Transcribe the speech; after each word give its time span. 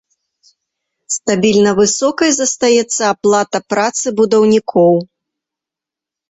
Стабільна 1.15 1.73
высокай 1.79 2.31
застаецца 2.37 3.03
аплата 3.13 3.57
працы 3.75 4.07
будаўнікоў. 4.23 4.99